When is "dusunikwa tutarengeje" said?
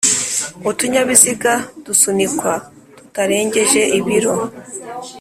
1.85-3.81